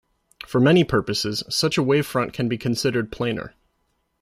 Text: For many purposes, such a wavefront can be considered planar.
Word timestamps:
For 0.47 0.59
many 0.59 0.83
purposes, 0.83 1.43
such 1.49 1.77
a 1.77 1.83
wavefront 1.83 2.33
can 2.33 2.49
be 2.49 2.57
considered 2.57 3.11
planar. 3.11 3.53